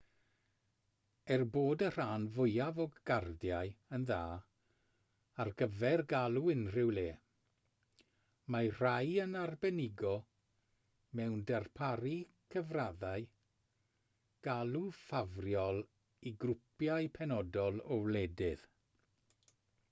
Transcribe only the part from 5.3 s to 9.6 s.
ar gyfer galw unrhyw le mae rhai yn